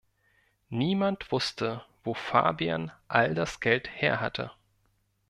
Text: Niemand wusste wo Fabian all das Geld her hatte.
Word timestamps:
Niemand 0.71 1.31
wusste 1.31 1.83
wo 2.03 2.15
Fabian 2.15 2.91
all 3.07 3.35
das 3.35 3.59
Geld 3.59 3.87
her 4.01 4.19
hatte. 4.19 4.49